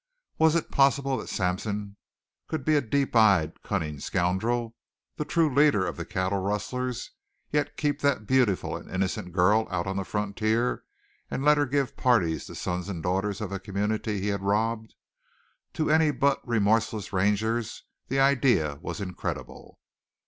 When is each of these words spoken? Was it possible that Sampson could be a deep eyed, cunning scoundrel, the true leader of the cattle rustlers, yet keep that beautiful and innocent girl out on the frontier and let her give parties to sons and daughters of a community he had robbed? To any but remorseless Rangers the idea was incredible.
Was 0.39 0.55
it 0.55 0.71
possible 0.71 1.15
that 1.17 1.29
Sampson 1.29 1.95
could 2.47 2.65
be 2.65 2.73
a 2.75 2.81
deep 2.81 3.15
eyed, 3.15 3.61
cunning 3.61 3.99
scoundrel, 3.99 4.75
the 5.15 5.25
true 5.25 5.53
leader 5.53 5.85
of 5.85 5.95
the 5.95 6.05
cattle 6.05 6.39
rustlers, 6.39 7.11
yet 7.51 7.77
keep 7.77 8.01
that 8.01 8.25
beautiful 8.25 8.75
and 8.75 8.89
innocent 8.89 9.31
girl 9.31 9.67
out 9.69 9.85
on 9.85 9.97
the 9.97 10.03
frontier 10.03 10.85
and 11.29 11.45
let 11.45 11.57
her 11.59 11.67
give 11.67 11.95
parties 11.97 12.47
to 12.47 12.55
sons 12.55 12.89
and 12.89 13.03
daughters 13.03 13.41
of 13.41 13.51
a 13.51 13.59
community 13.59 14.19
he 14.19 14.29
had 14.29 14.41
robbed? 14.41 14.95
To 15.73 15.91
any 15.91 16.09
but 16.09 16.41
remorseless 16.47 17.13
Rangers 17.13 17.83
the 18.07 18.19
idea 18.19 18.77
was 18.81 19.01
incredible. 19.01 19.79